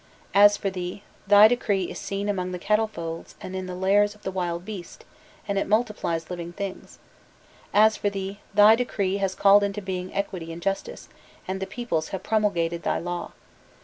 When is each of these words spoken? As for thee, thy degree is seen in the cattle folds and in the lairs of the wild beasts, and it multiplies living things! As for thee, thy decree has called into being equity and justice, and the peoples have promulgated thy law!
As 0.33 0.57
for 0.57 0.71
thee, 0.71 1.03
thy 1.27 1.47
degree 1.47 1.83
is 1.83 1.99
seen 1.99 2.27
in 2.27 2.51
the 2.51 2.57
cattle 2.57 2.87
folds 2.87 3.35
and 3.39 3.55
in 3.55 3.67
the 3.67 3.75
lairs 3.75 4.15
of 4.15 4.23
the 4.23 4.31
wild 4.31 4.65
beasts, 4.65 5.05
and 5.47 5.59
it 5.59 5.67
multiplies 5.67 6.31
living 6.31 6.53
things! 6.53 6.97
As 7.71 7.97
for 7.97 8.09
thee, 8.09 8.39
thy 8.55 8.73
decree 8.75 9.17
has 9.17 9.35
called 9.35 9.61
into 9.61 9.79
being 9.79 10.11
equity 10.15 10.51
and 10.51 10.59
justice, 10.59 11.07
and 11.47 11.59
the 11.59 11.67
peoples 11.67 12.07
have 12.07 12.23
promulgated 12.23 12.81
thy 12.81 12.97
law! 12.97 13.33